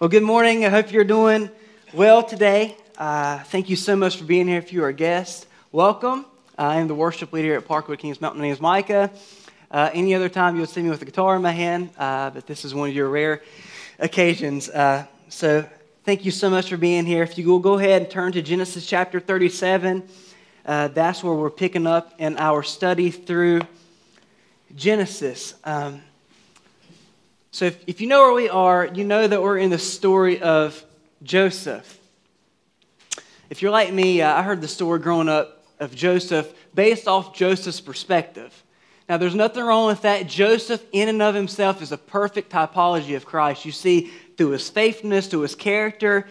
[0.00, 0.64] Well, good morning.
[0.64, 1.50] I hope you're doing
[1.92, 2.76] well today.
[2.96, 4.58] Uh, thank you so much for being here.
[4.58, 6.24] If you are a guest, welcome.
[6.56, 8.38] I am the worship leader at Parkwood Kings Mountain.
[8.38, 9.10] My name is Micah.
[9.72, 12.46] Uh, any other time you'll see me with a guitar in my hand, uh, but
[12.46, 13.42] this is one of your rare
[13.98, 14.68] occasions.
[14.68, 15.68] Uh, so
[16.04, 17.24] thank you so much for being here.
[17.24, 20.08] If you will go ahead and turn to Genesis chapter 37,
[20.64, 23.62] uh, that's where we're picking up in our study through
[24.76, 25.54] Genesis.
[25.64, 26.02] Um,
[27.50, 30.40] so, if, if you know where we are, you know that we're in the story
[30.40, 30.84] of
[31.22, 31.98] Joseph.
[33.48, 37.34] If you're like me, uh, I heard the story growing up of Joseph based off
[37.34, 38.52] Joseph's perspective.
[39.08, 40.26] Now, there's nothing wrong with that.
[40.26, 43.64] Joseph, in and of himself, is a perfect typology of Christ.
[43.64, 46.28] You see, through his faithfulness, through his character,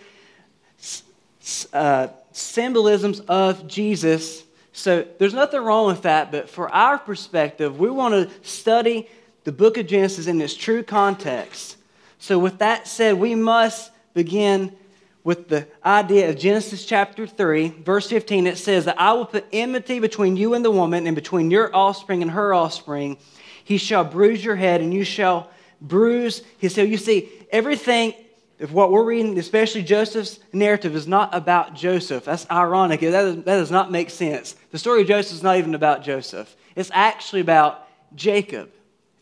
[1.73, 4.44] uh, symbolisms of Jesus.
[4.72, 9.09] So, there's nothing wrong with that, but for our perspective, we want to study
[9.48, 11.78] the book of Genesis in its true context.
[12.20, 14.76] So, with that said, we must begin
[15.23, 18.45] with the idea of Genesis chapter 3, verse 15.
[18.45, 21.73] It says that I will put enmity between you and the woman, and between your
[21.73, 23.20] offspring and her offspring.
[23.64, 26.84] He shall bruise your head, and you shall bruise his heel.
[26.84, 28.16] You see, everything
[28.59, 32.25] of what we're reading, especially Joseph's narrative, is not about Joseph.
[32.25, 33.00] That's ironic.
[33.00, 34.58] That, is, that does not make sense.
[34.72, 38.72] The story of Joseph is not even about Joseph, it's actually about Jacob.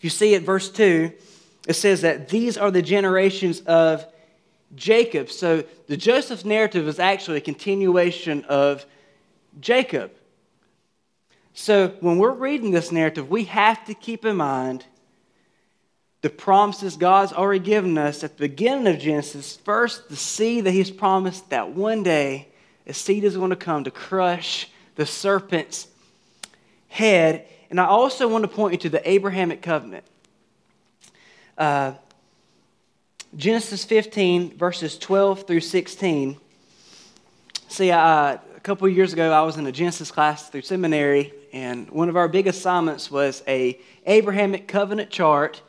[0.05, 1.11] You see at verse 2,
[1.67, 4.05] it says that these are the generations of
[4.75, 5.31] Jacob.
[5.31, 8.85] So the Joseph narrative is actually a continuation of
[9.59, 10.11] Jacob.
[11.55, 14.85] So when we're reading this narrative, we have to keep in mind
[16.21, 19.57] the promises God's already given us at the beginning of Genesis.
[19.65, 22.49] First, the seed that He's promised that one day
[22.85, 25.87] a seed is going to come to crush the serpent's
[26.89, 30.03] head and I also want to point you to the Abrahamic covenant.
[31.57, 31.93] Uh,
[33.35, 36.37] Genesis 15, verses 12 through 16.
[37.67, 41.89] See, uh, a couple years ago, I was in a Genesis class through seminary, and
[41.89, 45.61] one of our big assignments was a Abrahamic covenant chart.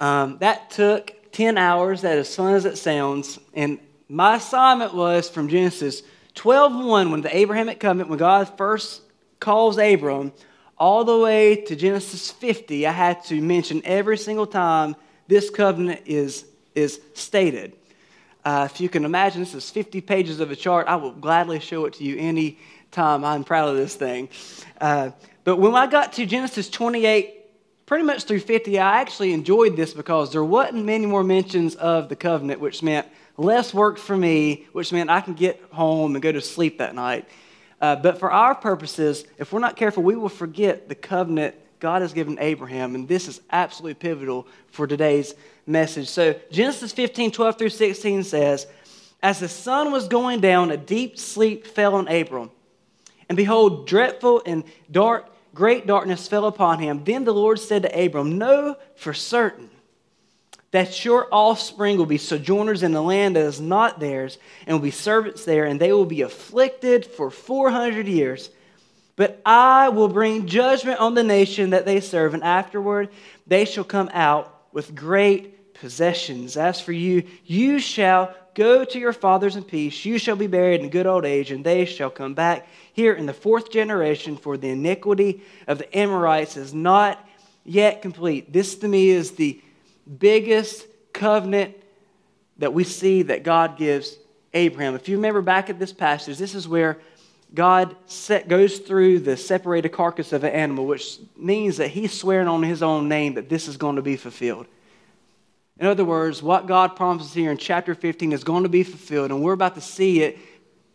[0.00, 3.38] Um, that took 10 hours, that as fun as it sounds.
[3.54, 3.78] And
[4.08, 6.02] my assignment was from Genesis
[6.34, 9.02] 12 when the Abrahamic covenant, when God first
[9.38, 10.32] calls Abram,
[10.78, 14.96] all the way to Genesis 50, I had to mention every single time
[15.26, 16.44] this covenant is,
[16.74, 17.74] is stated.
[18.44, 20.86] Uh, if you can imagine, this is 50 pages of a chart.
[20.86, 22.58] I will gladly show it to you any
[22.92, 23.24] time.
[23.24, 24.28] I'm proud of this thing.
[24.80, 25.10] Uh,
[25.44, 27.34] but when I got to Genesis 28,
[27.86, 32.08] pretty much through 50, I actually enjoyed this because there wasn't many more mentions of
[32.08, 33.06] the covenant, which meant
[33.36, 36.94] less work for me, which meant I can get home and go to sleep that
[36.94, 37.26] night.
[37.80, 42.02] Uh, but for our purposes, if we're not careful, we will forget the covenant God
[42.02, 42.94] has given Abraham.
[42.94, 45.34] And this is absolutely pivotal for today's
[45.66, 46.08] message.
[46.08, 48.66] So, Genesis 15, 12 through 16 says,
[49.22, 52.50] As the sun was going down, a deep sleep fell on Abram.
[53.28, 57.04] And behold, dreadful and dark, great darkness fell upon him.
[57.04, 59.70] Then the Lord said to Abram, Know for certain
[60.70, 64.82] that your offspring will be sojourners in the land that is not theirs, and will
[64.82, 68.50] be servants there, and they will be afflicted for 400 years.
[69.16, 73.08] But I will bring judgment on the nation that they serve, and afterward
[73.46, 76.56] they shall come out with great possessions.
[76.56, 80.04] As for you, you shall go to your fathers in peace.
[80.04, 83.26] You shall be buried in good old age, and they shall come back here in
[83.26, 87.24] the fourth generation, for the iniquity of the Amorites is not
[87.64, 88.52] yet complete.
[88.52, 89.60] This to me is the
[90.16, 91.74] biggest covenant
[92.58, 94.16] that we see that God gives
[94.54, 94.94] Abraham.
[94.94, 96.98] If you remember back at this passage, this is where
[97.54, 102.48] God set, goes through the separated carcass of an animal, which means that he's swearing
[102.48, 104.66] on his own name that this is going to be fulfilled.
[105.78, 109.30] In other words, what God promises here in chapter 15 is going to be fulfilled,
[109.30, 110.38] and we're about to see it,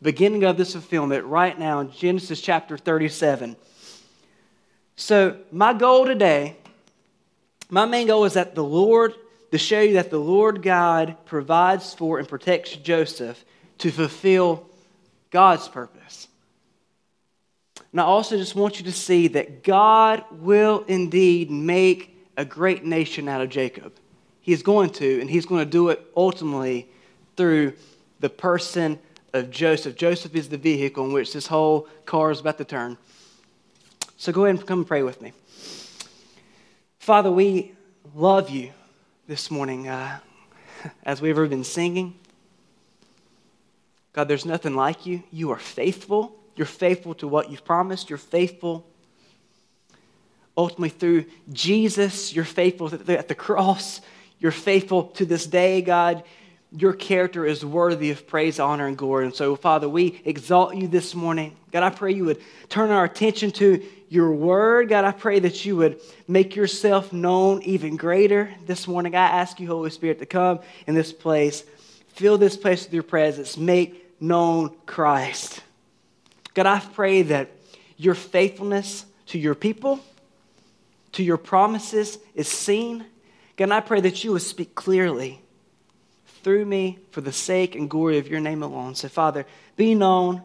[0.02, 3.56] beginning of this fulfillment, right now in Genesis chapter 37.
[4.96, 6.58] So, my goal today
[7.74, 9.16] my main goal is that the Lord,
[9.52, 13.44] to show you that the Lord God provides for and protects Joseph
[13.80, 14.70] to fulfill
[15.32, 16.28] God's purpose.
[17.92, 22.86] And I also just want you to see that God will indeed make a great
[22.86, 23.92] nation out of Jacob.
[24.42, 26.88] He is going to, and he's going to do it ultimately
[27.36, 27.74] through
[28.20, 29.00] the person
[29.34, 29.96] of Joseph.
[29.96, 32.98] Joseph is the vehicle in which this whole car is about to turn.
[34.18, 35.34] So go ahead and come and pray with me.
[37.04, 37.74] Father, we
[38.16, 38.72] love you
[39.28, 40.20] this morning uh,
[41.04, 42.18] as we've ever been singing.
[44.14, 45.22] God, there's nothing like you.
[45.30, 46.34] You are faithful.
[46.56, 48.10] You're faithful to what you've promised.
[48.10, 48.88] You're faithful
[50.56, 52.34] ultimately through Jesus.
[52.34, 54.00] You're faithful at the cross.
[54.40, 56.24] You're faithful to this day, God.
[56.72, 59.26] your character is worthy of praise, honor, and glory.
[59.26, 61.58] And so, Father, we exalt you this morning.
[61.74, 64.90] God, I pray you would turn our attention to your word.
[64.90, 69.16] God, I pray that you would make yourself known even greater this morning.
[69.16, 71.64] I ask you, Holy Spirit, to come in this place,
[72.10, 75.64] fill this place with your presence, make known Christ.
[76.54, 77.50] God, I pray that
[77.98, 80.00] your faithfulness to your people,
[81.14, 83.06] to your promises, is seen.
[83.58, 85.42] God, I pray that you would speak clearly
[86.44, 88.94] through me for the sake and glory of your name alone.
[88.94, 90.44] So, Father, be known,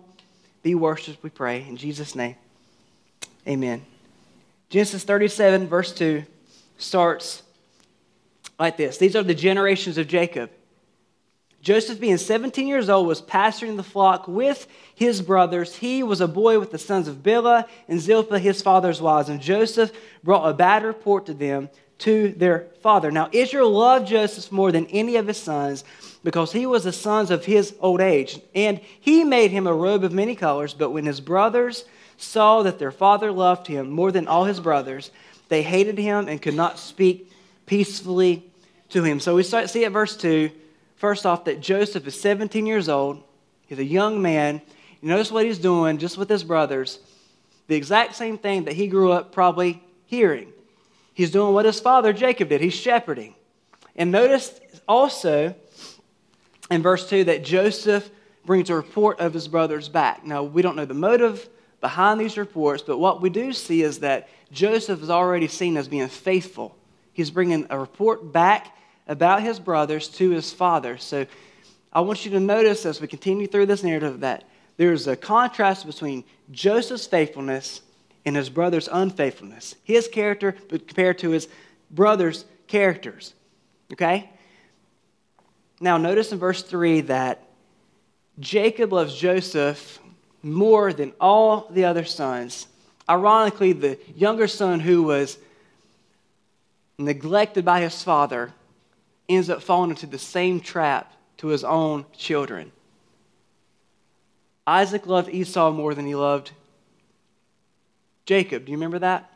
[0.62, 1.66] be worshiped, we pray.
[1.68, 2.36] In Jesus' name,
[3.48, 3.84] amen.
[4.68, 6.24] Genesis 37, verse 2,
[6.76, 7.42] starts
[8.58, 10.50] like this These are the generations of Jacob.
[11.60, 15.74] Joseph, being 17 years old, was pasturing the flock with his brothers.
[15.74, 19.28] He was a boy with the sons of Bilhah and Zilpah, his father's wives.
[19.28, 19.90] And Joseph
[20.22, 21.68] brought a bad report to them
[21.98, 23.10] to their father.
[23.10, 25.84] Now, Israel loved Joseph more than any of his sons
[26.22, 28.40] because he was the son of his old age.
[28.54, 30.74] And he made him a robe of many colors.
[30.74, 31.84] But when his brothers
[32.18, 35.10] saw that their father loved him more than all his brothers,
[35.48, 37.30] they hated him and could not speak
[37.64, 38.44] peacefully
[38.90, 39.20] to him.
[39.20, 40.50] So we start, see at verse 2,
[40.96, 43.22] first off, that Joseph is 17 years old.
[43.66, 44.60] He's a young man.
[45.00, 46.98] You notice what he's doing just with his brothers.
[47.68, 50.52] The exact same thing that he grew up probably hearing.
[51.14, 52.60] He's doing what his father Jacob did.
[52.60, 53.34] He's shepherding.
[53.94, 55.54] And notice also
[56.70, 58.10] in verse 2 that Joseph
[58.44, 60.24] brings a report of his brothers back.
[60.24, 61.48] Now, we don't know the motive
[61.80, 65.88] behind these reports, but what we do see is that Joseph is already seen as
[65.88, 66.76] being faithful.
[67.12, 68.76] He's bringing a report back
[69.06, 70.98] about his brothers to his father.
[70.98, 71.26] So
[71.92, 74.44] I want you to notice as we continue through this narrative that
[74.76, 77.82] there's a contrast between Joseph's faithfulness
[78.24, 79.74] and his brother's unfaithfulness.
[79.84, 81.48] His character compared to his
[81.90, 83.34] brother's characters.
[83.92, 84.30] Okay?
[85.80, 87.42] Now, notice in verse 3 that
[88.38, 89.98] Jacob loves Joseph
[90.42, 92.66] more than all the other sons.
[93.08, 95.38] Ironically, the younger son who was
[96.98, 98.52] neglected by his father
[99.28, 102.72] ends up falling into the same trap to his own children.
[104.66, 106.50] Isaac loved Esau more than he loved
[108.26, 108.66] Jacob.
[108.66, 109.32] Do you remember that?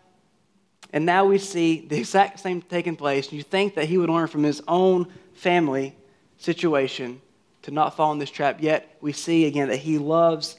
[0.93, 3.33] And now we see the exact same taking place.
[3.33, 5.95] You think that he would learn from his own family
[6.37, 7.23] situation
[7.63, 10.59] to not fall in this trap, yet we see again that he loves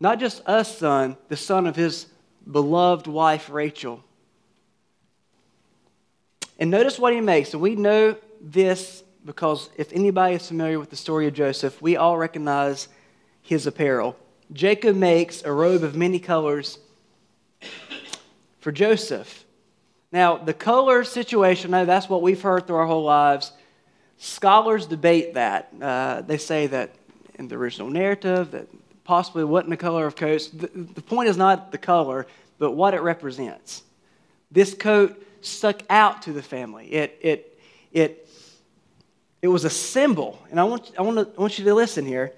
[0.00, 2.06] not just us, son, the son of his
[2.50, 4.02] beloved wife, Rachel.
[6.58, 7.52] And notice what he makes.
[7.52, 11.96] And we know this because if anybody is familiar with the story of Joseph, we
[11.96, 12.88] all recognize
[13.42, 14.16] his apparel.
[14.52, 16.78] Jacob makes a robe of many colors
[18.60, 19.44] for Joseph.
[20.10, 23.52] Now, the color situation, now that's what we've heard through our whole lives.
[24.16, 25.70] Scholars debate that.
[25.80, 26.94] Uh, they say that
[27.34, 28.66] in the original narrative, that
[29.08, 30.48] possibly wasn't the color of coats.
[30.48, 32.26] The, the point is not the color,
[32.58, 33.82] but what it represents.
[34.50, 36.92] This coat stuck out to the family.
[36.92, 37.58] It, it,
[37.90, 38.28] it,
[39.40, 40.38] it was a symbol.
[40.50, 42.34] And I want, I, want to, I want you to listen here.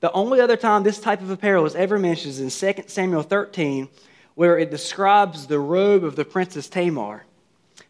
[0.00, 3.22] The only other time this type of apparel was ever mentioned is in 2 Samuel
[3.22, 3.88] 13
[4.34, 7.26] where it describes the robe of the princess Tamar.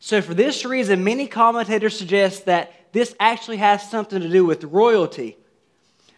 [0.00, 4.64] So, for this reason, many commentators suggest that this actually has something to do with
[4.64, 5.38] royalty.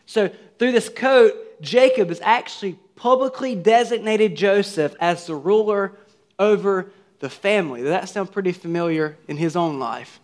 [0.07, 5.93] So, through this coat, Jacob has actually publicly designated Joseph as the ruler
[6.39, 6.91] over
[7.21, 7.83] the family.
[7.83, 10.21] That sound pretty familiar in his own life?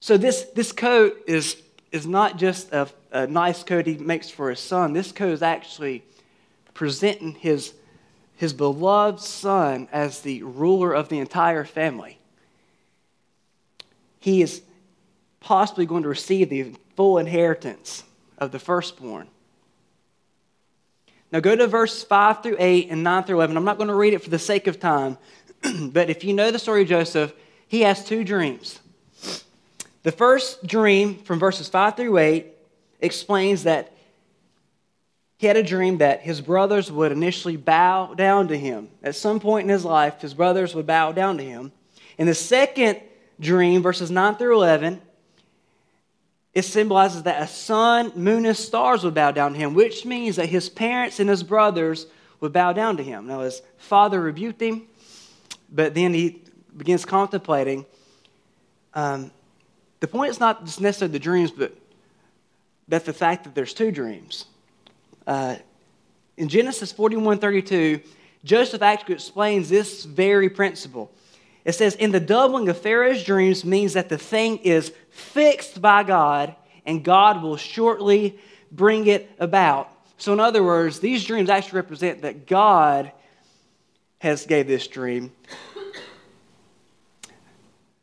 [0.00, 1.60] So, this, this coat is,
[1.92, 5.42] is not just a, a nice coat he makes for his son, this coat is
[5.42, 6.02] actually
[6.72, 7.74] presenting his,
[8.36, 12.18] his beloved son as the ruler of the entire family.
[14.20, 14.62] He is
[15.40, 18.04] possibly going to receive the full inheritance
[18.40, 19.28] of the firstborn.
[21.32, 23.56] Now go to verse 5 through 8 and 9 through 11.
[23.56, 25.16] I'm not going to read it for the sake of time,
[25.92, 27.32] but if you know the story of Joseph,
[27.68, 28.80] he has two dreams.
[30.02, 32.46] The first dream from verses 5 through 8
[33.00, 33.92] explains that
[35.36, 38.88] he had a dream that his brothers would initially bow down to him.
[39.02, 41.72] At some point in his life, his brothers would bow down to him.
[42.18, 43.00] In the second
[43.38, 45.00] dream, verses 9 through 11,
[46.52, 50.36] it symbolizes that a sun, moon, and stars would bow down to him, which means
[50.36, 52.06] that his parents and his brothers
[52.40, 53.26] would bow down to him.
[53.26, 54.86] Now, his father rebuked him,
[55.70, 56.42] but then he
[56.76, 57.86] begins contemplating.
[58.94, 59.30] Um,
[60.00, 61.76] the point is not just necessarily the dreams, but
[62.88, 64.46] that the fact that there's two dreams.
[65.26, 65.56] Uh,
[66.36, 68.00] in Genesis 41 32,
[68.42, 71.12] Joseph actually explains this very principle.
[71.64, 76.02] It says, in the doubling of Pharaoh's dreams means that the thing is fixed by
[76.02, 76.54] God
[76.86, 78.38] and God will shortly
[78.72, 79.90] bring it about.
[80.16, 83.12] So, in other words, these dreams actually represent that God
[84.18, 85.32] has gave this dream.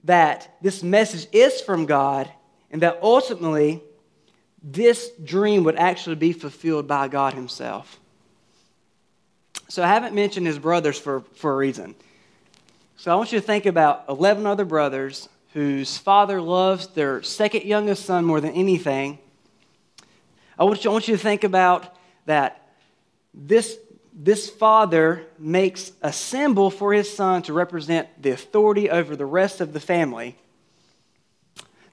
[0.03, 2.31] That this message is from God,
[2.71, 3.83] and that ultimately
[4.63, 7.99] this dream would actually be fulfilled by God Himself.
[9.67, 11.93] So, I haven't mentioned his brothers for, for a reason.
[13.00, 17.63] So, I want you to think about 11 other brothers whose father loves their second
[17.63, 19.20] youngest son more than anything.
[20.58, 22.70] I want you, I want you to think about that
[23.36, 23.77] this,
[24.12, 29.62] this father makes a symbol for his son to represent the authority over the rest
[29.62, 30.36] of the family.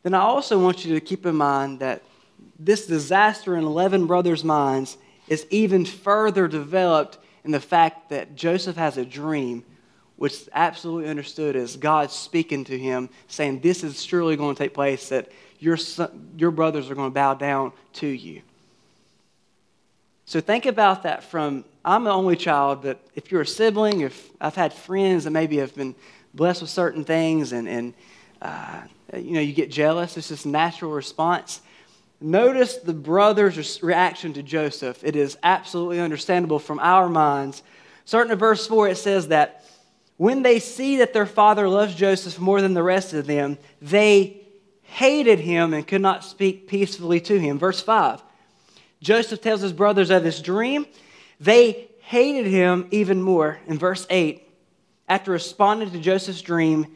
[0.05, 2.03] Then I also want you to keep in mind that
[2.59, 4.97] this disaster in 11 brothers' minds
[5.29, 9.65] is even further developed in the fact that Joseph has a dream
[10.17, 14.63] which is absolutely understood as God speaking to him, saying, This is surely going to
[14.63, 18.43] take place, that your, son, your brothers are going to bow down to you.
[20.27, 24.31] So think about that from I'm the only child, but if you're a sibling, if
[24.41, 25.95] I've had friends that maybe have been
[26.33, 27.95] blessed with certain things and, and
[28.41, 28.83] uh,
[29.15, 31.61] you know, you get jealous, it's just natural response.
[32.21, 35.05] Notice the brothers' reaction to Joseph.
[35.05, 37.63] It is absolutely understandable from our minds.
[38.07, 39.65] Starting at verse 4, it says that
[40.17, 44.41] when they see that their father loves Joseph more than the rest of them, they
[44.83, 47.59] hated him and could not speak peacefully to him.
[47.59, 48.23] Verse 5
[49.01, 50.87] Joseph tells his brothers of his dream.
[51.41, 53.59] They hated him even more.
[53.67, 54.43] In verse 8,
[55.09, 56.87] after responding to Joseph's dream,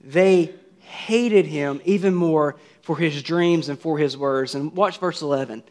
[0.00, 4.54] they hated him even more for his dreams and for his words.
[4.54, 5.62] And watch verse 11.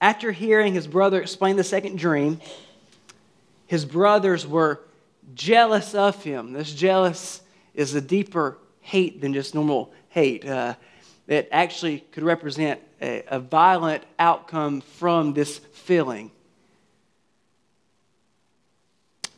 [0.00, 2.40] After hearing his brother explain the second dream,
[3.66, 4.80] his brothers were
[5.34, 6.52] jealous of him.
[6.52, 7.40] This jealous
[7.74, 10.46] is a deeper hate than just normal hate.
[10.46, 10.74] Uh,
[11.26, 16.30] that actually could represent a, a violent outcome from this feeling.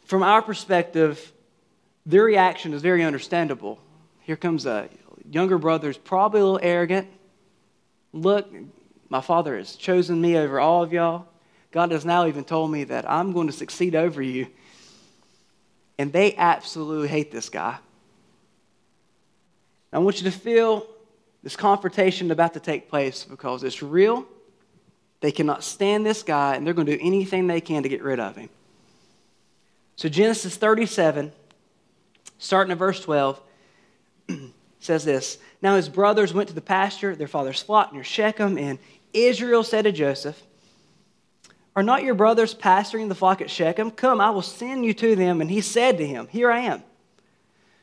[0.04, 1.32] From our perspective,
[2.06, 3.78] their reaction is very understandable.
[4.20, 4.88] Here comes a
[5.30, 7.08] younger brother who's probably a little arrogant.
[8.12, 8.50] Look,
[9.08, 11.26] my father has chosen me over all of y'all.
[11.70, 14.46] God has now even told me that I'm going to succeed over you.
[15.98, 17.78] And they absolutely hate this guy.
[19.92, 20.86] I want you to feel
[21.42, 24.26] this confrontation about to take place because it's real.
[25.20, 28.02] They cannot stand this guy, and they're going to do anything they can to get
[28.02, 28.48] rid of him.
[29.96, 31.32] So, Genesis 37,
[32.38, 33.40] starting at verse 12,
[34.80, 38.78] says this Now his brothers went to the pasture, their father's flock near Shechem, and
[39.12, 40.40] Israel said to Joseph,
[41.78, 43.92] are not your brothers pasturing the flock at Shechem?
[43.92, 45.40] Come, I will send you to them.
[45.40, 46.82] And he said to him, Here I am.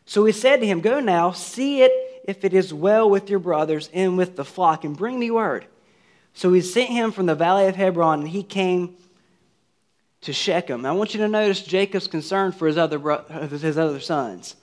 [0.06, 1.94] So he said to him, Go now, see it
[2.26, 5.66] if it is well with your brothers and with the flock, and bring me word.
[6.34, 8.98] So he sent him from the valley of Hebron, and he came
[10.20, 10.86] to Shechem.
[10.86, 14.58] I want you to notice Jacob's concern for his other, bro- his other sons.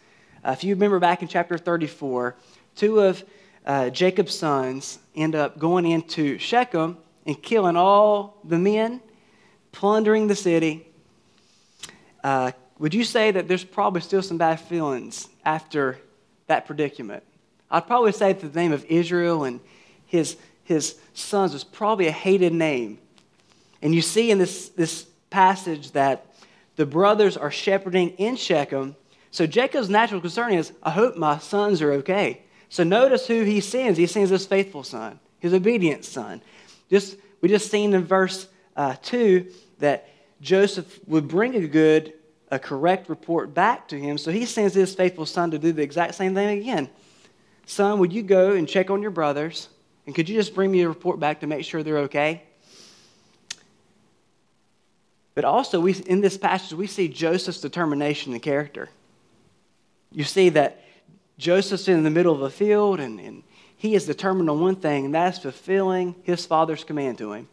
[0.45, 2.37] Uh, if you remember back in chapter 34,
[2.77, 3.25] two of
[3.65, 9.01] uh, Jacob's sons end up going into Shechem and killing all the men
[9.73, 10.87] plundering the city.
[12.23, 15.99] Uh, would you say that there's probably still some bad feelings after
[16.47, 17.23] that predicament?
[17.71, 19.61] I'd probably say that the name of Israel and
[20.07, 22.99] his, his sons was probably a hated name.
[23.81, 26.27] And you see in this, this passage that
[26.77, 28.95] the brothers are shepherding in Shechem.
[29.31, 32.43] So Jacob's natural concern is, I hope my sons are okay.
[32.69, 33.99] So notice who he sends.
[33.99, 36.43] He sends his faithful son, his obedient son.
[36.91, 39.47] Just, we just seen in verse uh, 2
[39.79, 40.09] that
[40.41, 42.15] Joseph would bring a good,
[42.51, 44.19] a correct report back to him.
[44.19, 46.89] So he sends his faithful son to do the exact same thing again.
[47.67, 49.69] Son, would you go and check on your brothers?
[50.07, 52.43] And could you just bring me a report back to make sure they're okay?
[55.35, 58.91] But also, we, in this passage, we see Joseph's determination and character.
[60.11, 60.85] You see that
[61.39, 63.43] Joseph's in the middle of a field, and, and
[63.77, 67.49] he is determined on one thing, and that's fulfilling his father's command to him.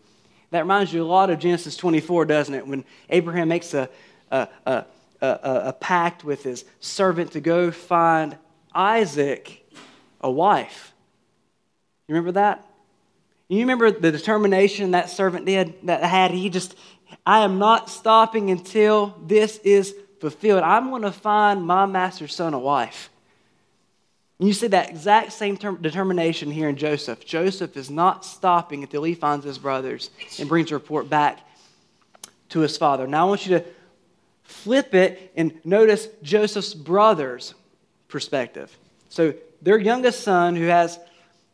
[0.52, 2.66] That reminds you a lot of Genesis 24, doesn't it?
[2.66, 3.90] When Abraham makes a,
[4.32, 4.86] a, a,
[5.22, 8.38] a, a pact with his servant to go find
[8.74, 9.66] Isaac
[10.22, 10.94] a wife.
[12.08, 12.66] You remember that?
[13.48, 16.32] You remember the determination that servant did that had?
[16.32, 16.76] He just,
[17.26, 20.64] I am not stopping until this is fulfilled.
[20.64, 23.10] I'm going to find my master's son a wife.
[24.40, 27.26] And you see that exact same term, determination here in Joseph.
[27.26, 31.40] Joseph is not stopping until he finds his brothers and brings a report back
[32.50, 33.06] to his father.
[33.06, 33.66] Now I want you to
[34.44, 37.54] flip it and notice Joseph's brothers.
[38.10, 38.76] perspective.
[39.10, 41.00] So their youngest son, who has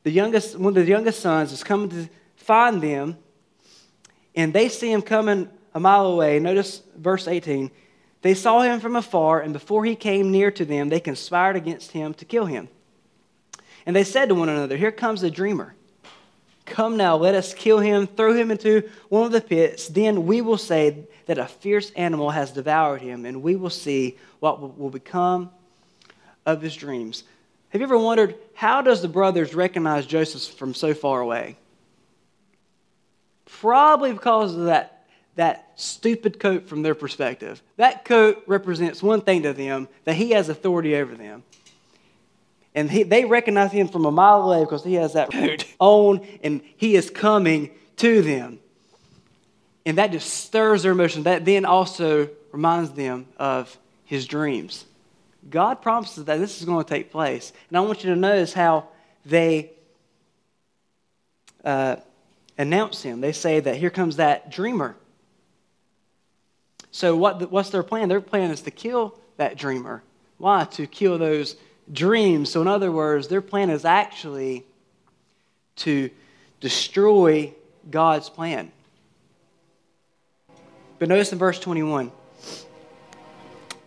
[0.04, 3.18] the youngest, one of the youngest sons, is coming to find them,
[4.36, 6.40] and they see him coming a mile away.
[6.40, 7.70] Notice verse 18.
[8.26, 11.92] They saw him from afar, and before he came near to them, they conspired against
[11.92, 12.70] him to kill him.
[13.86, 15.76] And they said to one another, Here comes the dreamer.
[16.66, 19.90] Come now, let us kill him, throw him into one of the pits.
[19.90, 24.18] Then we will say that a fierce animal has devoured him, and we will see
[24.40, 25.52] what will become
[26.48, 27.26] of his dreams.
[27.70, 31.58] Have you ever wondered how does the brothers recognize Joseph from so far away?
[33.46, 34.95] Probably because of that,
[35.36, 37.62] that stupid coat from their perspective.
[37.78, 41.44] That coat represents one thing to them that he has authority over them.
[42.74, 46.26] And he, they recognize him from a mile away because he has that coat on
[46.44, 48.60] and he is coming to them.
[49.86, 51.24] And that just stirs their emotion.
[51.24, 54.86] That then also reminds them of his dreams.
[55.50, 57.54] God promises that this is going to take place.
[57.70, 58.88] And I want you to notice how
[59.26, 59.72] they
[61.64, 61.98] uh,
[62.58, 63.22] announce him.
[63.22, 64.96] They say that here comes that dreamer.
[66.96, 68.08] So, what, what's their plan?
[68.08, 70.02] Their plan is to kill that dreamer.
[70.38, 70.64] Why?
[70.64, 71.58] To kill those
[71.92, 72.50] dreams.
[72.50, 74.64] So, in other words, their plan is actually
[75.80, 76.10] to
[76.62, 77.54] destroy
[77.92, 78.72] God's plan.
[80.98, 82.14] But notice in verse 21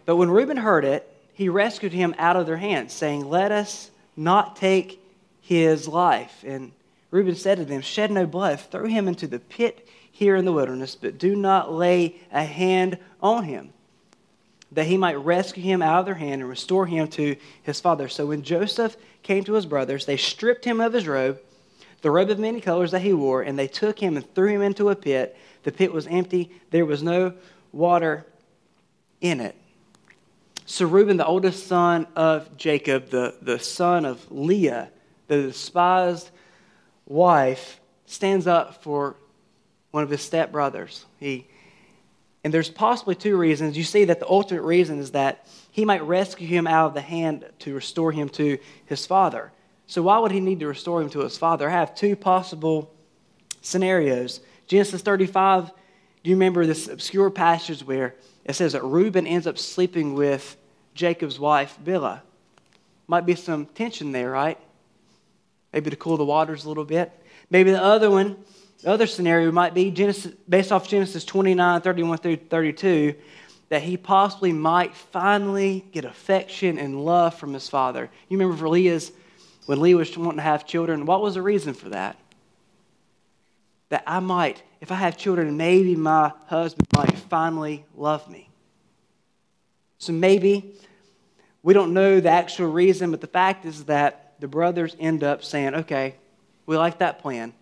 [0.04, 3.90] But when Reuben heard it, he rescued him out of their hands, saying, Let us
[4.18, 5.02] not take
[5.40, 6.44] his life.
[6.46, 6.72] And
[7.10, 9.88] Reuben said to them, Shed no blood, throw him into the pit
[10.18, 13.72] here in the wilderness, but do not lay a hand on him
[14.72, 18.08] that he might rescue him out of their hand and restore him to his father.
[18.08, 21.38] So when Joseph came to his brothers, they stripped him of his robe,
[22.02, 24.62] the robe of many colors that he wore, and they took him and threw him
[24.62, 25.36] into a pit.
[25.62, 27.34] The pit was empty, there was no
[27.72, 28.26] water
[29.20, 29.54] in it.
[30.66, 34.90] So Reuben, the oldest son of Jacob, the, the son of Leah,
[35.28, 36.30] the despised
[37.06, 39.14] wife, stands up for
[39.90, 41.04] one of his stepbrothers.
[41.18, 41.46] He
[42.44, 43.76] and there's possibly two reasons.
[43.76, 47.00] You see that the ultimate reason is that he might rescue him out of the
[47.00, 49.52] hand to restore him to his father.
[49.86, 51.68] So, why would he need to restore him to his father?
[51.68, 52.92] I have two possible
[53.60, 54.40] scenarios.
[54.66, 59.58] Genesis 35, do you remember this obscure passage where it says that Reuben ends up
[59.58, 60.56] sleeping with
[60.94, 62.20] Jacob's wife, Bilhah?
[63.06, 64.58] Might be some tension there, right?
[65.72, 67.10] Maybe to cool the waters a little bit.
[67.50, 68.36] Maybe the other one
[68.82, 73.14] the other scenario might be Genesis, based off Genesis 29, 31 through 32,
[73.70, 78.08] that he possibly might finally get affection and love from his father.
[78.28, 79.12] You remember for Leah's,
[79.66, 82.16] when Leah was wanting to have children, what was the reason for that?
[83.90, 88.48] That I might, if I have children, maybe my husband might finally love me.
[89.98, 90.74] So maybe
[91.62, 95.42] we don't know the actual reason, but the fact is that the brothers end up
[95.42, 96.14] saying, okay,
[96.64, 97.52] we like that plan.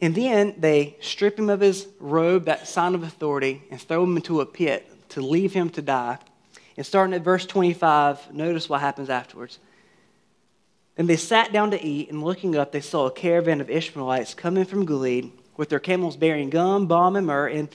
[0.00, 4.16] And then they strip him of his robe, that sign of authority, and throw him
[4.16, 6.18] into a pit to leave him to die.
[6.76, 9.58] And starting at verse 25, notice what happens afterwards.
[10.96, 14.34] And they sat down to eat, and looking up, they saw a caravan of Ishmaelites
[14.34, 17.68] coming from Gilead with their camels bearing gum, balm, and myrrh, and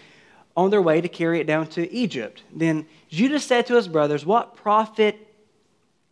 [0.57, 2.41] on their way to carry it down to Egypt.
[2.53, 5.27] Then Judah said to his brothers, What profit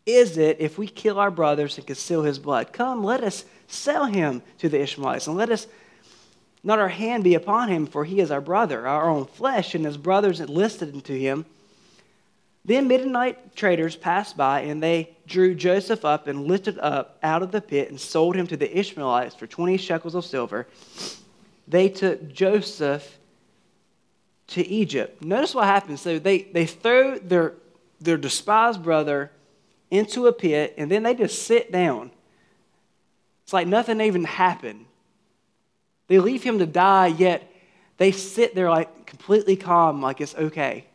[0.05, 2.73] is it if we kill our brothers and conceal his blood?
[2.73, 5.67] Come, let us sell him to the Ishmaelites, and let us
[6.63, 9.85] not our hand be upon him, for he is our brother, our own flesh, and
[9.85, 11.45] his brothers enlisted into him.
[12.65, 17.51] Then Midianite traders passed by, and they drew Joseph up and lifted up out of
[17.51, 20.65] the pit and sold him to the Ishmaelites for 20 shekels of silver.
[21.67, 23.17] They took Joseph
[24.47, 25.23] to Egypt.
[25.23, 25.99] Notice what happens.
[25.99, 27.55] So they, they throw their,
[27.99, 29.31] their despised brother
[29.91, 32.11] into a pit, and then they just sit down.
[33.43, 34.85] It's like nothing even happened.
[36.07, 37.49] They leave him to die, yet
[37.97, 40.85] they sit there like completely calm, like it's okay.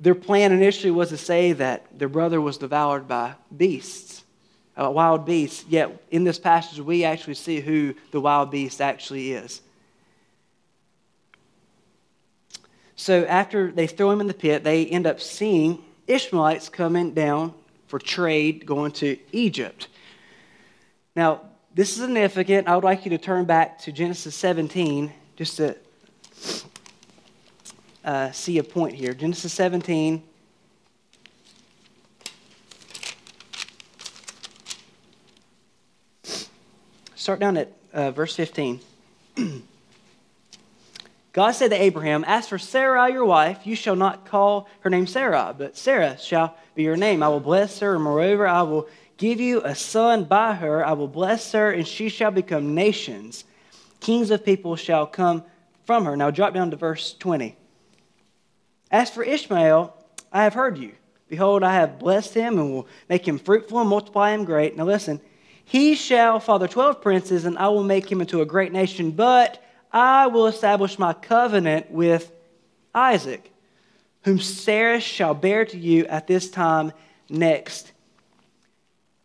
[0.00, 4.24] Their plan initially was to say that their brother was devoured by beasts,
[4.76, 5.64] uh, wild beasts.
[5.68, 9.60] Yet in this passage, we actually see who the wild beast actually is.
[12.96, 17.54] So after they throw him in the pit, they end up seeing Ishmaelites coming down
[17.86, 19.88] for trade going to Egypt.
[21.14, 22.66] Now, this is significant.
[22.66, 25.76] I would like you to turn back to Genesis 17 just to
[28.04, 29.14] uh, see a point here.
[29.14, 30.22] Genesis 17.
[37.14, 38.80] Start down at uh, verse 15.
[41.32, 45.06] God said to Abraham, As for Sarah, your wife, you shall not call her name
[45.06, 47.22] Sarah, but Sarah shall be your name.
[47.22, 48.88] I will bless her, and moreover, I will
[49.20, 50.84] give you a son by her.
[50.84, 53.44] I will bless her, and she shall become nations.
[54.00, 55.44] Kings of people shall come
[55.84, 56.16] from her.
[56.16, 57.54] Now drop down to verse 20.
[58.90, 59.94] As for Ishmael,
[60.32, 60.92] I have heard you.
[61.28, 64.74] Behold, I have blessed him and will make him fruitful and multiply him great.
[64.74, 65.20] Now listen,
[65.66, 69.62] he shall father twelve princes, and I will make him into a great nation, but
[69.92, 72.32] I will establish my covenant with
[72.94, 73.52] Isaac,
[74.22, 76.92] whom Sarah shall bear to you at this time
[77.28, 77.92] next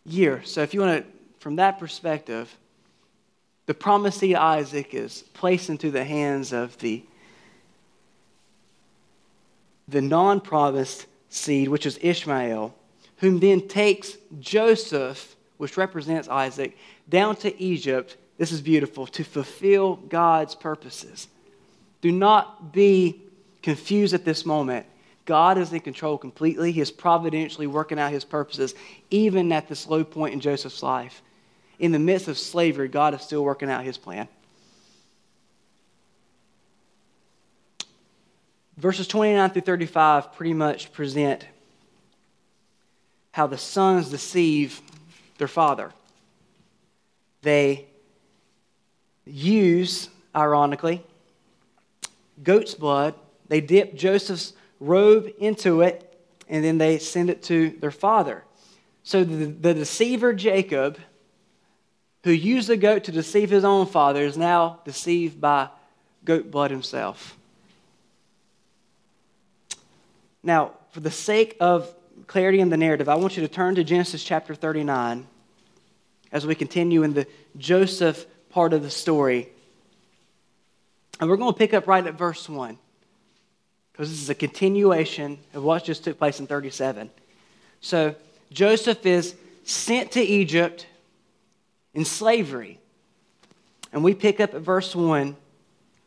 [0.06, 0.42] year.
[0.44, 2.56] So, if you want to, from that perspective,
[3.66, 7.04] the promised seed Isaac is placed into the hands of the,
[9.88, 12.74] the non promised seed, which is Ishmael,
[13.18, 16.78] whom then takes Joseph, which represents Isaac,
[17.10, 21.28] down to Egypt this is beautiful, to fulfill God's purposes.
[22.02, 23.22] Do not be
[23.62, 24.86] confused at this moment.
[25.26, 26.72] God is in control completely.
[26.72, 28.76] He is providentially working out his purposes,
[29.10, 31.22] even at this low point in Joseph's life.
[31.80, 34.28] In the midst of slavery, God is still working out his plan.
[38.78, 41.46] Verses 29 through 35 pretty much present
[43.32, 44.82] how the sons deceive
[45.38, 45.92] their father.
[47.42, 47.86] They
[49.26, 51.04] use, ironically,
[52.44, 53.16] goat's blood.
[53.48, 56.14] They dip Joseph's robe into it,
[56.48, 58.44] and then they send it to their father.
[59.04, 60.98] So the, the deceiver Jacob,
[62.24, 65.70] who used the goat to deceive his own father, is now deceived by
[66.24, 67.38] goat blood himself.
[70.44, 71.94] Now, for the sake of
[72.28, 75.28] clarity in the narrative, I want you to turn to Genesis chapter 39
[76.32, 79.50] as we continue in the Joseph part of the story.
[81.20, 82.78] And we're going to pick up right at verse 1
[83.96, 87.10] because this is a continuation of what just took place in 37.
[87.80, 88.14] So
[88.52, 90.86] Joseph is sent to Egypt
[91.94, 92.78] in slavery.
[93.94, 95.38] And we pick up at verse 1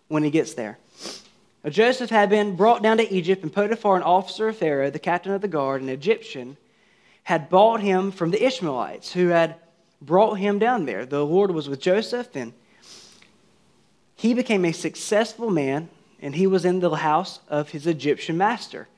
[0.08, 0.76] when he gets there.
[1.64, 4.98] Now, Joseph had been brought down to Egypt, and Potiphar, an officer of Pharaoh, the
[4.98, 6.58] captain of the guard, an Egyptian,
[7.24, 9.54] had bought him from the Ishmaelites who had
[10.02, 11.06] brought him down there.
[11.06, 12.52] The Lord was with Joseph, and
[14.14, 15.88] he became a successful man,
[16.20, 18.88] and he was in the house of his Egyptian master.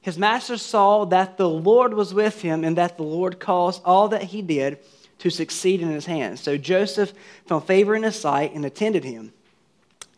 [0.00, 4.08] His master saw that the Lord was with him, and that the Lord caused all
[4.08, 4.78] that he did
[5.18, 6.40] to succeed in his hands.
[6.40, 7.12] So Joseph
[7.46, 9.32] found favor in his sight and attended him.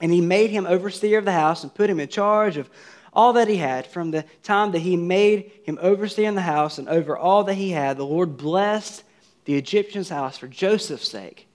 [0.01, 2.71] And he made him overseer of the house and put him in charge of
[3.13, 3.87] all that he had.
[3.87, 7.55] From the time that he made him overseer in the house and over all that
[7.55, 9.03] he had, the Lord blessed
[9.45, 11.47] the Egyptian's house for Joseph's sake.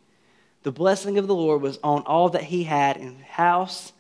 [0.64, 3.94] The blessing of the Lord was on all that he had in house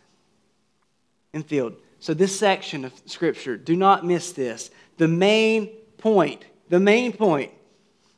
[1.35, 1.75] and field.
[1.99, 4.71] So, this section of Scripture, do not miss this.
[4.97, 5.67] The main
[5.97, 7.51] point, the main point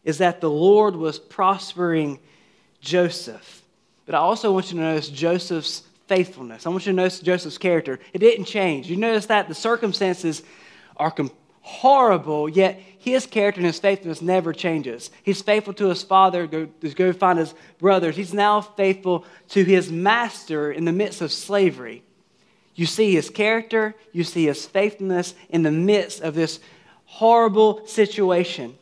[0.05, 2.19] is that the Lord was prospering
[2.79, 3.63] Joseph.
[4.05, 6.65] But I also want you to notice Joseph's faithfulness.
[6.65, 7.99] I want you to notice Joseph's character.
[8.13, 8.89] It didn't change.
[8.89, 10.43] You notice that the circumstances
[10.95, 11.13] are
[11.61, 15.11] horrible, yet his character and his faithfulness never changes.
[15.23, 18.15] He's faithful to his father, go, go find his brothers.
[18.15, 22.03] He's now faithful to his master in the midst of slavery.
[22.77, 26.59] You see his character, you see his faithfulness in the midst of this
[27.05, 28.77] horrible situation.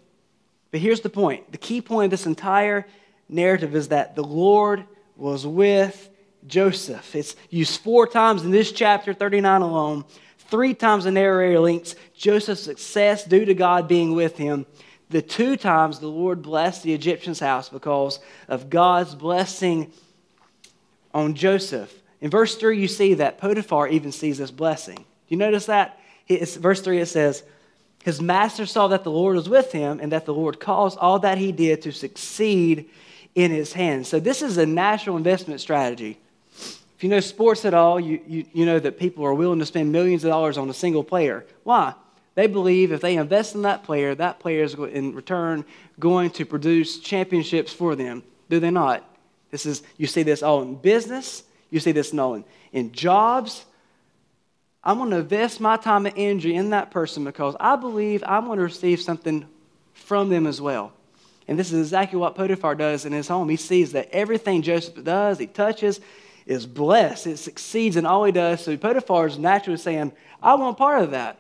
[0.69, 2.86] But here's the point the key point of this entire
[3.29, 4.84] narrative is that the Lord
[5.15, 6.10] was with
[6.45, 7.15] Joseph.
[7.15, 10.03] It's used four times in this chapter 39 alone.
[10.49, 14.65] Three times the narrator links Joseph's success due to God being with him.
[15.10, 19.93] The two times the Lord blessed the Egyptian's house because of God's blessing
[21.13, 22.01] on Joseph.
[22.25, 24.95] In verse 3, you see that Potiphar even sees this blessing.
[24.95, 25.99] Do you notice that?
[26.27, 27.43] It's, verse 3, it says,
[28.03, 31.19] His master saw that the Lord was with him and that the Lord caused all
[31.19, 32.89] that he did to succeed
[33.35, 34.07] in his hands.
[34.07, 36.17] So, this is a natural investment strategy.
[36.97, 39.65] If you know sports at all, you, you, you know that people are willing to
[39.67, 41.45] spend millions of dollars on a single player.
[41.61, 41.93] Why?
[42.33, 45.63] They believe if they invest in that player, that player is in return
[45.99, 48.23] going to produce championships for them.
[48.49, 49.07] Do they not?
[49.51, 53.65] This is you see this all in business, you see this in, in jobs.
[54.84, 58.45] I'm going to invest my time and energy in that person because I believe I'm
[58.45, 59.45] going to receive something
[59.93, 60.93] from them as well.
[61.47, 63.49] And this is exactly what Potiphar does in his home.
[63.49, 66.01] He sees that everything Joseph does, he touches,
[66.45, 67.28] is blessed.
[67.28, 68.63] It succeeds in all he does.
[68.63, 71.39] So Potiphar is naturally saying, I want part of that.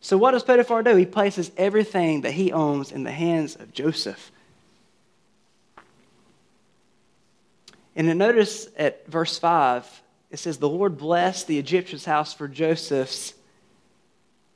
[0.00, 0.96] So what does Potiphar do?
[0.96, 4.30] He places everything that he owns in the hands of Joseph.
[7.96, 12.48] And then notice at verse 5, it says, The Lord blessed the Egyptian's house for
[12.48, 13.34] Joseph's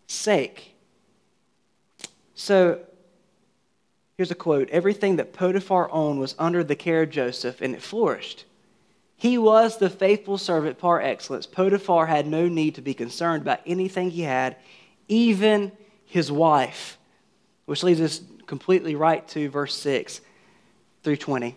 [0.08, 0.74] sake.
[2.34, 2.80] So
[4.16, 7.82] here's a quote Everything that Potiphar owned was under the care of Joseph, and it
[7.82, 8.44] flourished.
[9.16, 11.46] He was the faithful servant par excellence.
[11.46, 14.56] Potiphar had no need to be concerned about anything he had,
[15.08, 15.72] even
[16.04, 16.98] his wife.
[17.66, 20.20] Which leads us completely right to verse 6
[21.02, 21.56] through 20.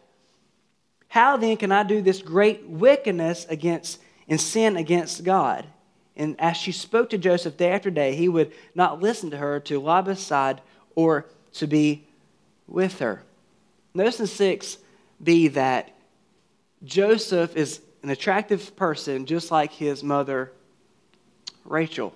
[1.11, 5.67] How then can I do this great wickedness against and sin against God?
[6.15, 9.59] And as she spoke to Joseph day after day, he would not listen to her
[9.59, 10.61] to lie beside
[10.95, 12.07] or to be
[12.65, 13.23] with her.
[13.93, 15.91] Notice in 6b that
[16.85, 20.53] Joseph is an attractive person just like his mother,
[21.65, 22.15] Rachel.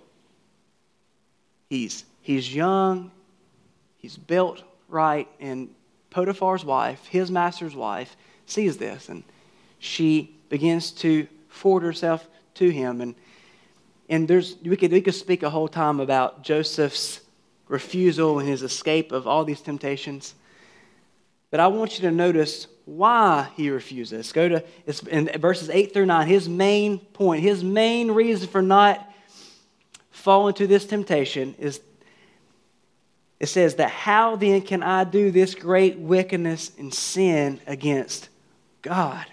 [1.70, 3.12] He's, he's young,
[3.98, 5.68] he's built right, and
[6.12, 9.24] Potiphar's wife, his master's wife, sees this and
[9.80, 13.02] she begins to forward herself to him.
[13.02, 13.16] And,
[14.10, 17.22] and there's, we, could, we could speak a whole time about Joseph's
[17.68, 20.36] refusal and his escape of all these temptations.
[21.52, 24.32] But I want you to notice why he refuses.
[24.32, 26.28] Go to it's in verses 8 through 9.
[26.28, 29.12] His main point, his main reason for not
[30.12, 31.82] falling to this temptation is
[33.40, 38.30] it says that how then can I do this great wickedness and sin against
[38.86, 39.26] God?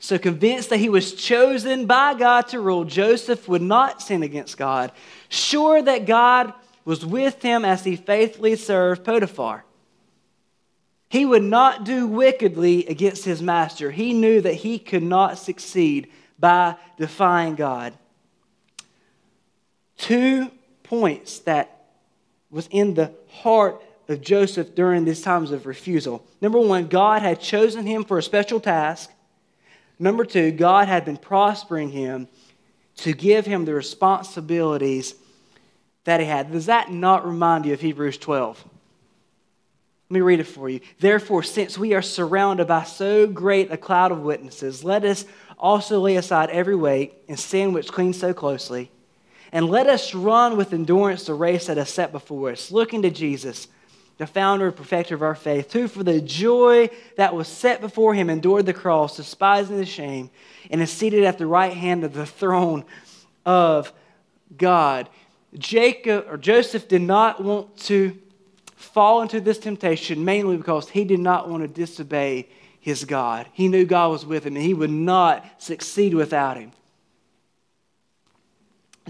[0.00, 4.58] So convinced that he was chosen by God to rule, Joseph would not sin against
[4.58, 4.90] God,
[5.28, 6.52] sure that God
[6.84, 9.64] was with him as he faithfully served Potiphar.
[11.08, 13.92] He would not do wickedly against his master.
[13.92, 17.92] He knew that he could not succeed by defying God.
[19.98, 20.50] Two
[20.82, 21.84] points that
[22.50, 23.80] was in the heart
[24.12, 26.24] of Joseph during these times of refusal.
[26.40, 29.10] Number one, God had chosen him for a special task.
[29.98, 32.28] Number two, God had been prospering him
[32.98, 35.14] to give him the responsibilities
[36.04, 36.52] that he had.
[36.52, 38.64] Does that not remind you of Hebrews 12?
[40.10, 40.80] Let me read it for you.
[40.98, 45.24] Therefore, since we are surrounded by so great a cloud of witnesses, let us
[45.58, 48.90] also lay aside every weight and sin which clings so closely.
[49.52, 53.10] And let us run with endurance the race that is set before us, looking to
[53.10, 53.68] Jesus,
[54.18, 58.14] the founder and perfecter of our faith, who for the joy that was set before
[58.14, 60.30] him endured the cross, despising the shame,
[60.70, 62.84] and is seated at the right hand of the throne
[63.44, 63.92] of
[64.56, 65.08] God.
[65.58, 68.16] Jacob or Joseph did not want to
[68.76, 72.48] fall into this temptation mainly because he did not want to disobey
[72.80, 73.46] his God.
[73.52, 76.72] He knew God was with him and he would not succeed without him.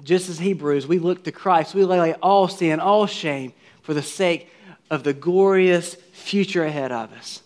[0.03, 4.03] Just as Hebrews, we look to Christ, we lay all sin, all shame for the
[4.03, 4.49] sake
[4.93, 7.41] of the glorious future ahead of us.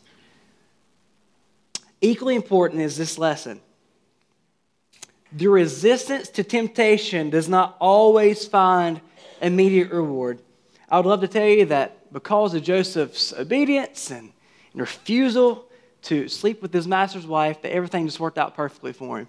[2.01, 3.61] Equally important is this lesson.
[5.31, 9.01] The resistance to temptation does not always find
[9.41, 10.41] immediate reward.
[10.91, 14.33] I would love to tell you that because of Joseph's obedience and,
[14.75, 15.67] refusal
[16.03, 19.29] to sleep with his master's wife, that everything just worked out perfectly for him.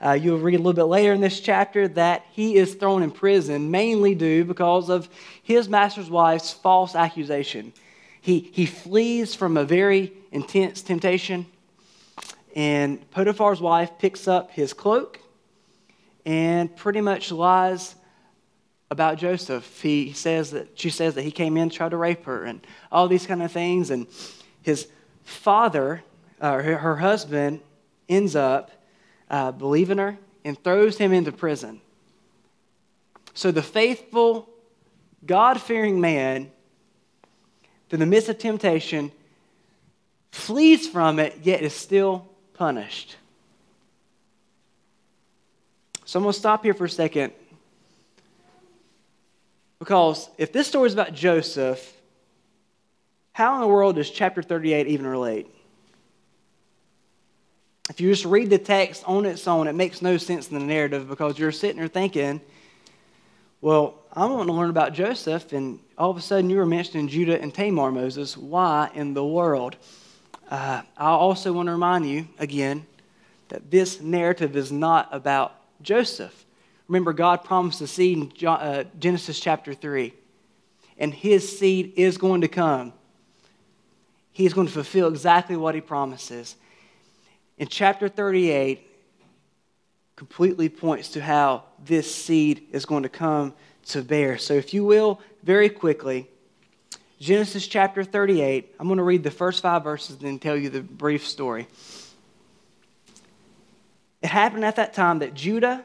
[0.00, 3.10] Uh, you'll read a little bit later in this chapter that he is thrown in
[3.10, 5.08] prison mainly due because of
[5.42, 7.72] his master's wife's false accusation.
[8.20, 11.46] He, he flees from a very intense temptation,
[12.54, 15.20] and Potiphar's wife picks up his cloak
[16.24, 17.94] and pretty much lies
[18.90, 19.80] about Joseph.
[19.80, 23.08] He says that she says that he came in, tried to rape her, and all
[23.08, 23.90] these kind of things.
[23.90, 24.06] And
[24.62, 24.88] his
[25.24, 26.02] father,
[26.40, 27.60] uh, her, her, husband,
[28.08, 28.70] ends up
[29.30, 31.80] uh, in her and throws him into prison.
[33.34, 34.48] So the faithful,
[35.24, 36.50] God fearing man,
[37.90, 39.12] in the midst of temptation,
[40.30, 43.16] flees from it, yet is still punished.
[46.04, 47.32] So I'm going to stop here for a second
[49.78, 51.94] because if this story is about Joseph,
[53.32, 55.46] how in the world does chapter 38 even relate?
[57.88, 60.64] If you just read the text on its own, it makes no sense in the
[60.64, 62.40] narrative because you're sitting there thinking,
[63.62, 67.08] well, I want to learn about Joseph, and all of a sudden you were mentioning
[67.08, 68.36] Judah and Tamar, Moses.
[68.36, 69.76] Why in the world?
[70.50, 72.86] Uh, I also want to remind you again
[73.48, 76.44] that this narrative is not about Joseph.
[76.88, 80.12] remember, God promised a seed in uh, Genesis chapter 3,
[80.98, 82.92] and his seed is going to come.
[84.32, 86.56] He is going to fulfill exactly what he promises.
[87.58, 88.86] In chapter 38,
[90.14, 93.52] completely points to how this seed is going to come
[93.86, 94.38] to bear.
[94.38, 96.28] So, if you will, very quickly,
[97.20, 100.70] Genesis chapter 38, I'm going to read the first five verses and then tell you
[100.70, 101.66] the brief story.
[104.22, 105.84] It happened at that time that Judah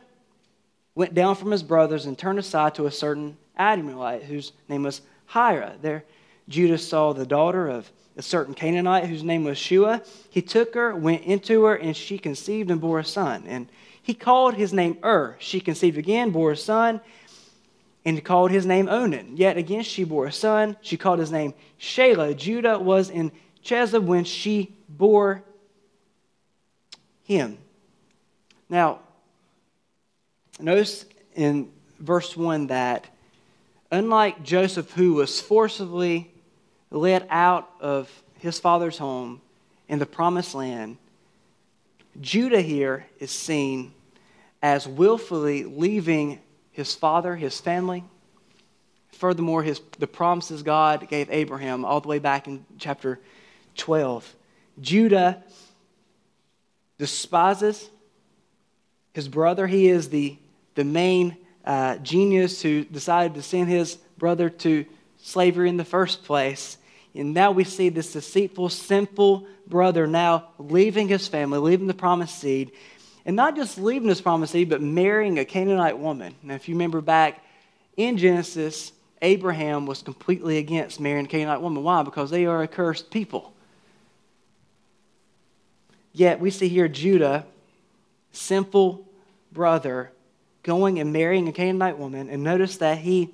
[0.96, 5.02] went down from his brothers and turned aside to a certain Adullamite whose name was
[5.28, 5.76] Hira.
[5.82, 6.04] There,
[6.48, 10.02] Judah saw the daughter of a certain Canaanite whose name was Shua.
[10.30, 13.46] He took her, went into her, and she conceived and bore a son.
[13.48, 13.70] And
[14.02, 15.36] he called his name Ur.
[15.40, 17.02] She conceived again, bore a son,
[18.06, 19.38] and called his name Onan.
[19.38, 20.78] Yet again she bore a son.
[20.82, 22.36] She called his name Shelah.
[22.36, 23.32] Judah was in
[23.64, 25.44] Chezib when she bore
[27.24, 27.58] him.
[28.68, 29.00] Now,
[30.60, 33.08] notice in verse 1 that
[33.90, 36.33] unlike Joseph, who was forcibly
[36.94, 39.42] led out of his father's home
[39.90, 40.98] in the promised land,
[42.22, 43.94] Judah here is seen
[44.62, 46.40] as willfully leaving
[46.72, 48.04] his father, his family.
[49.12, 53.20] Furthermore, his, the promises God gave Abraham all the way back in chapter
[53.76, 54.36] 12.
[54.80, 55.44] Judah
[56.98, 57.90] despises
[59.14, 59.68] his brother.
[59.68, 60.38] He is the,
[60.76, 64.86] the main uh, genius who decided to send his brother to
[65.18, 66.78] slavery in the first place.
[67.16, 72.40] And now we see this deceitful, sinful brother now leaving his family, leaving the promised
[72.40, 72.72] seed,
[73.26, 76.36] and not just leaving his promised seed, but marrying a Canaanite woman.
[76.42, 77.44] Now, if you remember back
[77.96, 81.84] in Genesis, Abraham was completely against marrying a Canaanite woman.
[81.84, 82.04] Why?
[82.04, 83.54] Because they are a cursed people.
[86.12, 87.46] Yet we see here Judah,
[88.32, 89.08] simple
[89.52, 90.12] brother,
[90.64, 93.30] going and marrying a Canaanite woman, and notice that he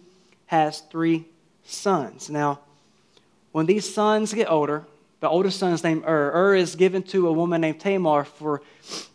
[0.48, 1.26] has three
[1.64, 2.30] sons.
[2.30, 2.60] Now,
[3.52, 4.86] when these sons get older,
[5.20, 6.32] the oldest son is named Ur.
[6.34, 8.62] Ur is given to a woman named Tamar for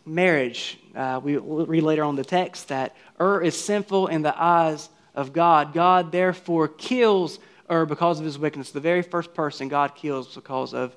[0.05, 0.77] marriage.
[0.95, 5.33] Uh, we read later on the text that Ur is sinful in the eyes of
[5.33, 5.73] God.
[5.73, 7.39] God therefore kills
[7.71, 8.71] Ur because of his wickedness.
[8.71, 10.95] The very first person God kills because of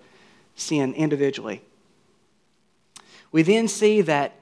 [0.57, 1.63] sin individually.
[3.33, 4.35] We then see that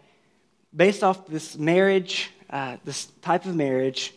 [0.74, 4.14] based off this marriage, uh, this type of marriage,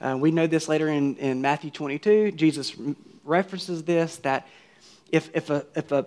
[0.00, 2.32] uh, we know this later in, in Matthew 22.
[2.32, 2.74] Jesus
[3.24, 4.46] references this that
[5.10, 6.06] if, if, a, if, a,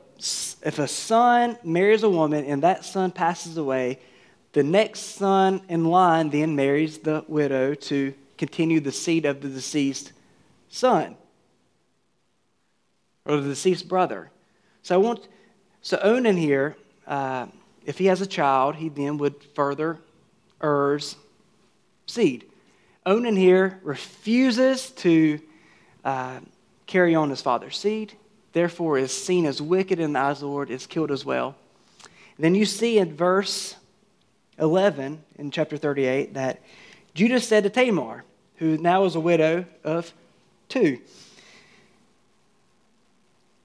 [0.63, 3.99] if a son marries a woman and that son passes away,
[4.53, 9.49] the next son in line then marries the widow to continue the seed of the
[9.49, 10.11] deceased
[10.69, 11.15] son
[13.25, 14.31] or the deceased brother.
[14.81, 15.27] So I want
[15.81, 16.75] so Onan here,
[17.05, 17.45] uh,
[17.85, 19.99] if he has a child, he then would further
[20.63, 21.15] Er's
[22.07, 22.45] seed.
[23.05, 25.39] Onan here refuses to
[26.03, 26.39] uh,
[26.85, 28.13] carry on his father's seed
[28.55, 31.55] therefore is seen as wicked in the eyes of the Lord, is killed as well.
[32.39, 33.75] then you see in verse
[34.57, 36.61] 11 in chapter 38 that
[37.13, 38.23] Judah said to Tamar,
[38.55, 40.13] who now is a widow of
[40.69, 40.99] two.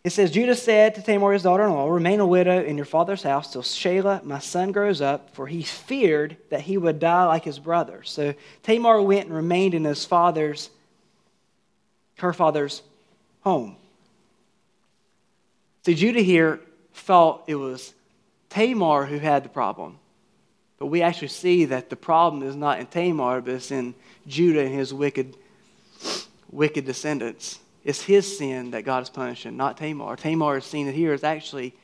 [0.03, 2.87] It says, Judah said to Tamar, his daughter in law, Remain a widow in your
[2.87, 7.27] father's house till Shelah, my son, grows up, for he feared that he would die
[7.27, 8.03] like his brother.
[8.03, 10.71] So Tamar went and remained in his father's,
[12.19, 12.83] her father's
[13.43, 13.77] home.
[15.85, 16.61] See, Judah here
[16.93, 17.95] thought it was
[18.51, 19.99] Tamar who had the problem.
[20.79, 23.95] But we actually see that the problem is not in Tamar, but it's in
[24.27, 25.37] Judah and his wicked,
[26.51, 27.61] wicked descendants.
[27.85, 30.17] It's his sin that God is punishing, not Tamar.
[30.17, 31.75] Tamar is seen here as actually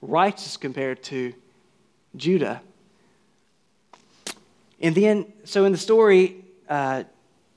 [0.00, 1.34] righteous compared to
[2.16, 2.62] Judah.
[4.80, 7.04] And then, so in the story, uh,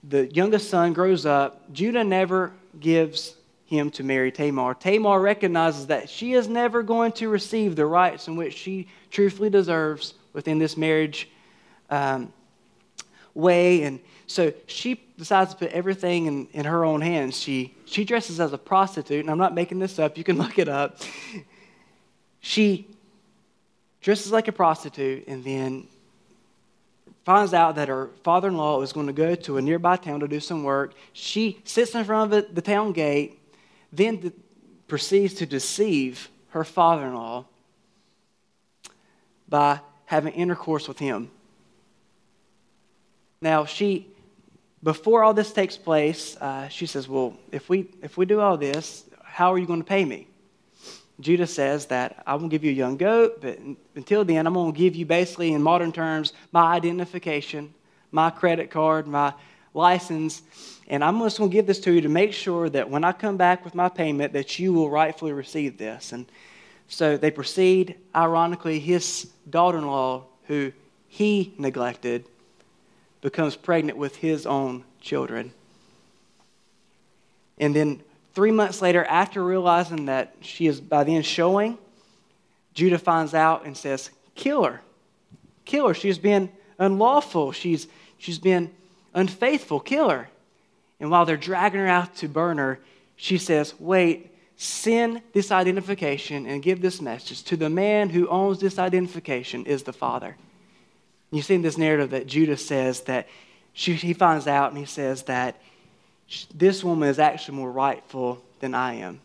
[0.04, 1.72] the youngest son grows up.
[1.74, 3.36] Judah never gives
[3.68, 4.74] him to marry Tamar.
[4.74, 9.50] Tamar recognizes that she is never going to receive the rights in which she truthfully
[9.50, 11.30] deserves within this marriage
[11.90, 12.32] um,
[13.34, 13.84] way.
[13.84, 17.38] And so she decides to put everything in, in her own hands.
[17.38, 20.58] She, she dresses as a prostitute, and I'm not making this up, you can look
[20.58, 21.02] it up.
[22.40, 22.88] She
[24.00, 25.88] dresses like a prostitute and then
[27.26, 30.22] finds out that her father in law is going to go to a nearby town
[30.22, 30.94] to do some work.
[31.12, 33.37] She sits in front of the town gate
[33.92, 34.32] then
[34.88, 37.46] proceeds to deceive her father in law
[39.50, 41.30] by having intercourse with him.
[43.42, 44.08] Now, she,
[44.82, 48.58] before all this takes place, uh, she says, Well, if we, if we do all
[48.58, 50.28] this, how are you going to pay me?
[51.20, 53.60] Judah says that I will give you a young goat, but
[53.96, 57.74] until then, I'm going to give you basically, in modern terms, my identification,
[58.12, 59.34] my credit card, my
[59.74, 60.42] license,
[60.88, 63.12] and I'm just going to give this to you to make sure that when I
[63.12, 66.14] come back with my payment that you will rightfully receive this.
[66.14, 66.26] And
[66.88, 67.96] so they proceed.
[68.16, 70.72] Ironically, his daughter-in-law, who
[71.10, 72.26] he neglected,
[73.22, 75.52] becomes pregnant with his own children.
[77.58, 78.02] And then
[78.34, 81.78] three months later, after realizing that she is by then showing,
[82.74, 84.82] Judah finds out and says, Kill her.
[85.66, 85.94] Kill her.
[85.94, 87.52] She's been unlawful.
[87.52, 87.88] She's,
[88.20, 88.72] she's been
[89.14, 89.80] unfaithful.
[89.80, 90.30] Kill her.
[91.00, 92.80] And while they're dragging her out to burn her,
[93.16, 98.60] she says, Wait, send this identification and give this message to the man who owns
[98.60, 100.36] this identification is the Father.
[101.32, 103.28] You see in this narrative that Judah says that
[103.74, 105.62] she, he finds out and he says that
[106.54, 109.22] this woman is actually more rightful than I am.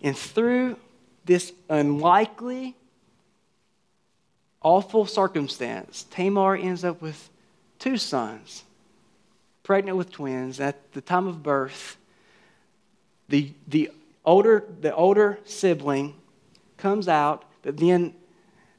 [0.00, 0.76] And through
[1.24, 2.74] this unlikely,
[4.62, 7.30] awful circumstance, Tamar ends up with
[7.78, 8.63] two sons,
[9.64, 10.60] pregnant with twins.
[10.60, 11.96] At the time of birth,
[13.28, 13.90] the, the,
[14.24, 16.14] older, the older sibling
[16.76, 18.14] comes out, but then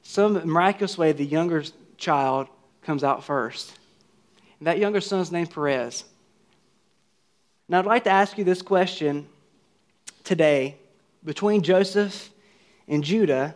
[0.01, 1.63] some miraculous way, the younger
[1.97, 2.47] child
[2.83, 3.77] comes out first.
[4.59, 6.05] And that younger son's named Perez.
[7.67, 9.27] Now, I'd like to ask you this question
[10.23, 10.77] today
[11.25, 12.29] between Joseph
[12.87, 13.55] and Judah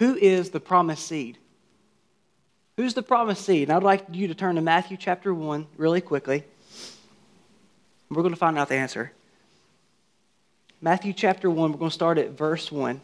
[0.00, 1.36] who is the promised seed?
[2.80, 3.68] Who's the promised seed?
[3.68, 6.44] And I'd like you to turn to Matthew chapter 1 really quickly.
[8.08, 9.12] We're going to find out the answer.
[10.80, 13.02] Matthew chapter 1, we're going to start at verse 1.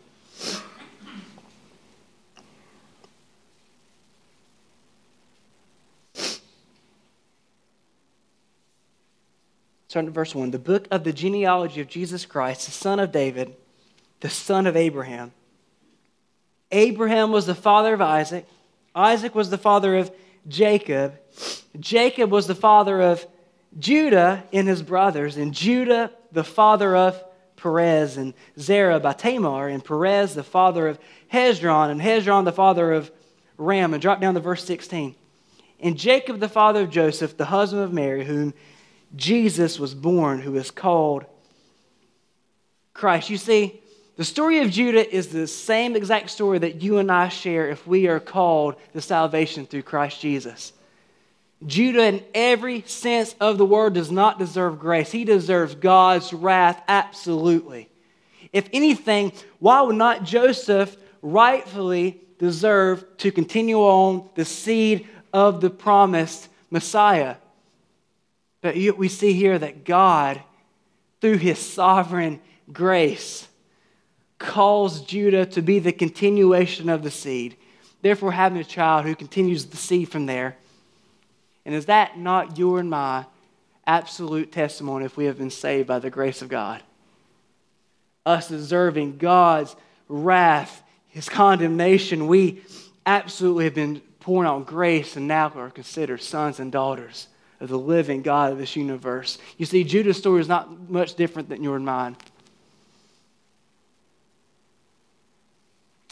[9.88, 10.52] Starting at verse 1.
[10.52, 13.54] The book of the genealogy of Jesus Christ, the son of David,
[14.20, 15.32] the son of Abraham.
[16.72, 18.46] Abraham was the father of Isaac.
[18.96, 20.10] Isaac was the father of
[20.48, 21.18] Jacob.
[21.78, 23.24] Jacob was the father of
[23.78, 27.22] Judah and his brothers, and Judah the father of
[27.56, 30.98] Perez, and Zerah by Tamar, and Perez the father of
[31.32, 33.10] Hezron, and Hezron the father of
[33.58, 33.92] Ram.
[33.92, 35.14] And drop down to verse 16.
[35.80, 38.54] And Jacob the father of Joseph, the husband of Mary, whom
[39.14, 41.26] Jesus was born, who is called
[42.94, 43.28] Christ.
[43.28, 43.82] You see,
[44.16, 47.86] the story of Judah is the same exact story that you and I share if
[47.86, 50.72] we are called to salvation through Christ Jesus.
[51.66, 55.12] Judah, in every sense of the word, does not deserve grace.
[55.12, 57.88] He deserves God's wrath, absolutely.
[58.52, 65.70] If anything, why would not Joseph rightfully deserve to continue on the seed of the
[65.70, 67.36] promised Messiah?
[68.62, 70.42] But we see here that God,
[71.20, 72.40] through his sovereign
[72.72, 73.46] grace,
[74.38, 77.56] calls Judah to be the continuation of the seed.
[78.02, 80.56] Therefore, having a child who continues the seed from there.
[81.64, 83.24] And is that not your and my
[83.86, 86.82] absolute testimony if we have been saved by the grace of God?
[88.24, 89.74] Us deserving God's
[90.08, 92.62] wrath, his condemnation, we
[93.04, 97.28] absolutely have been pouring out grace and now are considered sons and daughters
[97.60, 99.38] of the living God of this universe.
[99.56, 102.16] You see, Judah's story is not much different than your and mine.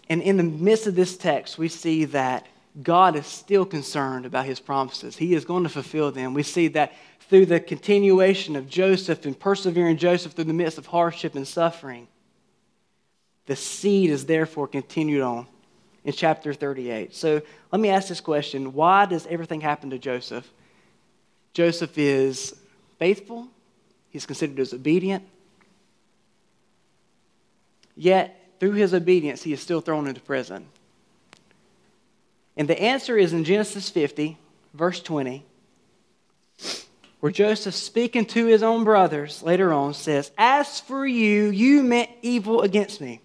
[0.08, 2.46] And in the midst of this text, we see that
[2.82, 5.16] God is still concerned about his promises.
[5.16, 6.34] He is going to fulfill them.
[6.34, 6.92] We see that
[7.28, 12.08] through the continuation of Joseph and persevering Joseph through the midst of hardship and suffering.
[13.46, 15.46] The seed is therefore continued on
[16.04, 17.14] in chapter 38.
[17.14, 17.40] So
[17.72, 20.50] let me ask this question Why does everything happen to Joseph?
[21.52, 22.54] Joseph is
[22.98, 23.48] faithful,
[24.10, 25.24] he's considered as obedient.
[27.96, 30.66] Yet, through his obedience, he is still thrown into prison.
[32.56, 34.38] And the answer is in Genesis 50,
[34.72, 35.44] verse 20,
[37.20, 42.10] where Joseph, speaking to his own brothers later on, says, As for you, you meant
[42.22, 43.20] evil against me,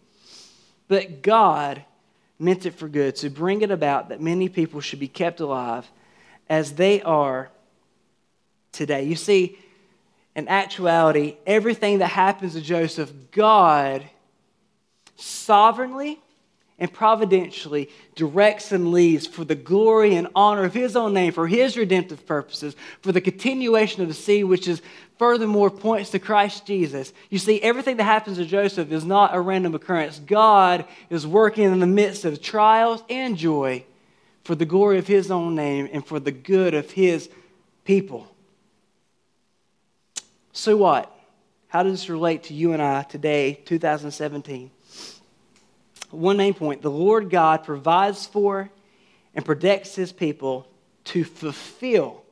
[0.88, 1.84] but God
[2.40, 5.90] meant it for good, to bring it about that many people should be kept alive
[6.50, 7.52] as they are
[8.72, 9.04] today.
[9.04, 9.60] You see,
[10.36, 14.10] in actuality, everything that happens to Joseph, God
[15.20, 16.20] sovereignly
[16.80, 21.48] and providentially directs and leads for the glory and honor of his own name, for
[21.48, 24.82] his redemptive purposes, for the continuation of the seed, which is
[25.18, 27.12] furthermore points to Christ Jesus.
[27.30, 30.20] You see, everything that happens to Joseph is not a random occurrence.
[30.20, 33.84] God is working in the midst of trials and joy
[34.46, 37.30] for the glory of his own name and for the good of his
[37.84, 38.26] people.
[40.54, 41.14] So what?
[41.68, 44.72] How does this relate to you and I today, 2017?
[46.12, 48.70] One main point the Lord God provides for
[49.36, 50.68] and protects his people
[51.06, 52.24] to fulfill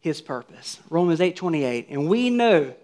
[0.00, 0.78] his purpose.
[0.90, 1.86] Romans 8:28.
[1.88, 2.74] And we know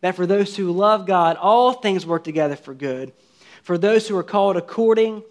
[0.00, 3.12] that for those who love God, all things work together for good,
[3.62, 5.22] for those who are called according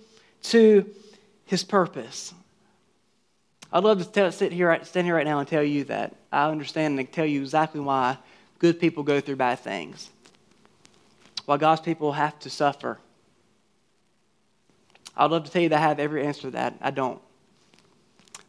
[0.44, 0.86] to
[1.46, 2.34] his purpose.
[3.72, 6.50] I'd love to tell, sit here, stand here right now and tell you that I
[6.50, 8.18] understand and tell you exactly why
[8.60, 10.10] good people go through bad things,
[11.46, 13.00] why God's people have to suffer.
[15.18, 16.76] I'd love to tell you that I have every answer to that.
[16.80, 17.20] I don't.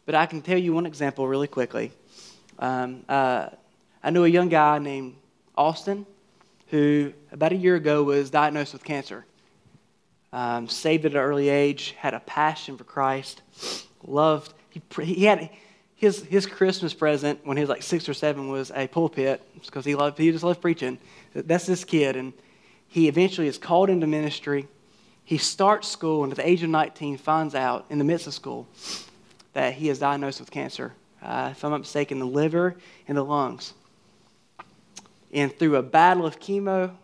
[0.05, 1.91] But I can tell you one example really quickly.
[2.59, 3.49] Um, uh,
[4.03, 5.15] I knew a young guy named
[5.57, 6.05] Austin
[6.67, 9.25] who, about a year ago, was diagnosed with cancer.
[10.31, 13.41] Um, saved at an early age, had a passion for Christ,
[14.03, 15.49] loved, he, he had
[15.95, 19.83] his, his Christmas present when he was like six or seven was a pulpit because
[19.83, 20.99] he loved, he just loved preaching.
[21.33, 22.15] That's this kid.
[22.15, 22.31] And
[22.87, 24.67] he eventually is called into ministry.
[25.29, 28.33] He starts school and at the age of 19 finds out in the midst of
[28.33, 28.67] school
[29.53, 30.91] that he is diagnosed with cancer.
[31.21, 32.75] Uh, if I'm not mistaken, the liver
[33.07, 33.75] and the lungs.
[35.31, 36.95] And through a battle of chemo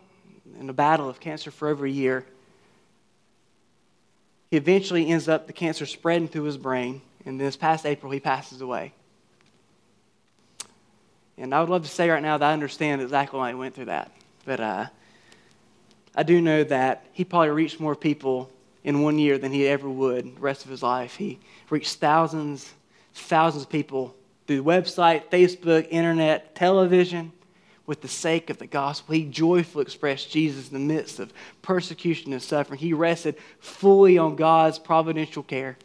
[0.58, 2.26] and a battle of cancer for over a year,
[4.50, 7.02] he eventually ends up the cancer spreading through his brain.
[7.24, 8.92] And this past April, he passes away.
[11.38, 13.76] And I would love to say right now that I understand exactly why he went
[13.76, 14.10] through that.
[14.44, 14.86] But uh,
[16.16, 18.50] I do know that he probably reached more people
[18.82, 21.16] in one year than he ever would the rest of his life.
[21.16, 21.38] He
[21.68, 22.72] reached thousands,
[23.12, 24.14] thousands of people
[24.46, 27.32] through website, Facebook, internet, television
[27.84, 29.14] with the sake of the gospel.
[29.14, 32.78] He joyfully expressed Jesus in the midst of persecution and suffering.
[32.78, 35.76] He rested fully on God's providential care.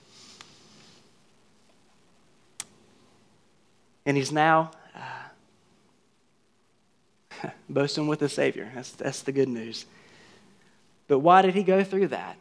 [4.06, 4.72] And he's now
[7.44, 8.72] uh, boasting with the Savior.
[8.74, 9.86] That's, that's the good news.
[11.12, 12.38] But why did he go through that?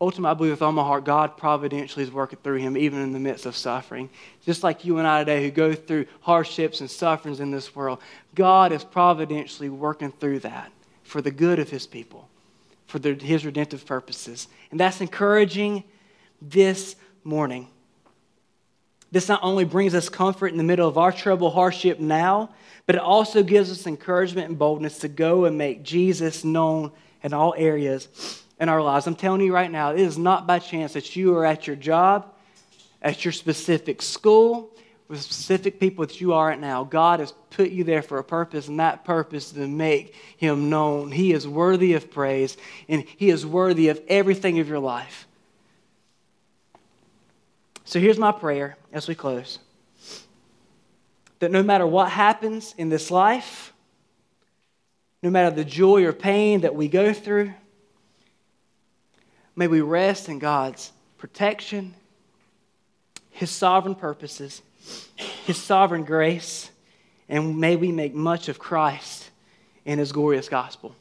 [0.00, 3.12] Ultimately, I believe with all my heart, God providentially is working through him, even in
[3.12, 4.08] the midst of suffering.
[4.46, 7.98] Just like you and I today, who go through hardships and sufferings in this world,
[8.34, 12.30] God is providentially working through that for the good of his people,
[12.86, 14.48] for the, his redemptive purposes.
[14.70, 15.84] And that's encouraging
[16.40, 17.68] this morning.
[19.12, 22.54] This not only brings us comfort in the middle of our trouble, hardship now,
[22.86, 26.90] but it also gives us encouragement and boldness to go and make Jesus known
[27.22, 29.06] in all areas in our lives.
[29.06, 31.76] I'm telling you right now, it is not by chance that you are at your
[31.76, 32.32] job,
[33.02, 34.70] at your specific school,
[35.08, 36.84] with specific people that you are at now.
[36.84, 40.68] God has put you there for a purpose, and that purpose is to make Him
[40.68, 41.10] known.
[41.10, 42.56] He is worthy of praise,
[42.88, 45.26] and He is worthy of everything of your life.
[47.84, 49.60] So here's my prayer as we close
[51.38, 53.72] that no matter what happens in this life,
[55.22, 57.52] no matter the joy or pain that we go through,
[59.58, 61.94] May we rest in God's protection,
[63.32, 64.62] His sovereign purposes,
[65.16, 66.70] His sovereign grace,
[67.28, 69.30] and may we make much of Christ
[69.84, 70.94] and His glorious gospel.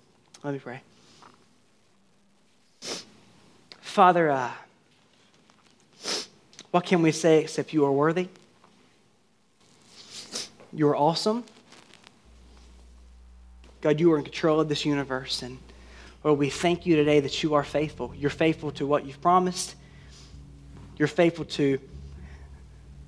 [0.43, 0.81] Let me pray.
[3.79, 4.51] Father, uh,
[6.71, 8.27] what can we say except you are worthy?
[10.73, 11.43] You are awesome.
[13.81, 15.59] God, you are in control of this universe, and
[16.23, 18.13] Lord, we thank you today that you are faithful.
[18.15, 19.75] You're faithful to what you've promised.
[20.97, 21.79] You're faithful to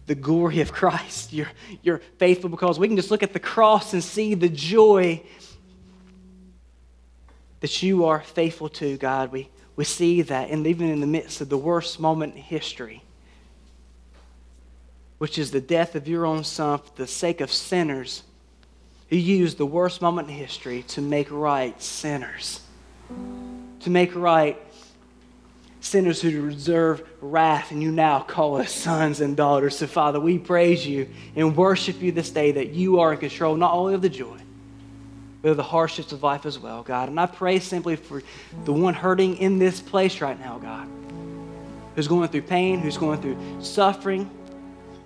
[0.05, 1.33] the glory of Christ.
[1.33, 1.51] You're,
[1.83, 5.21] you're faithful because we can just look at the cross and see the joy
[7.59, 9.31] that you are faithful to, God.
[9.31, 13.03] We, we see that, and even in the midst of the worst moment in history,
[15.19, 18.23] which is the death of your own son for the sake of sinners,
[19.09, 22.61] you used the worst moment in history to make right sinners
[23.81, 24.57] to make right
[25.81, 29.77] sinners who deserve wrath, and you now call us sons and daughters.
[29.77, 33.55] So, Father, we praise you and worship you this day that you are in control
[33.55, 34.37] not only of the joy,
[35.41, 37.07] but of the hardships of life as well, God.
[37.07, 38.21] And I pray simply for
[38.65, 40.87] the one hurting in this place right now, God,
[41.95, 44.29] who's going through pain, who's going through suffering.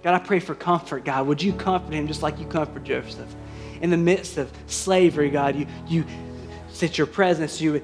[0.01, 1.27] God, I pray for comfort, God.
[1.27, 3.33] Would you comfort him just like you comfort Joseph?
[3.81, 6.05] In the midst of slavery, God, you, you
[6.79, 7.83] that your presence, you